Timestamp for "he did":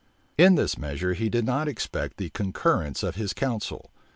1.13-1.45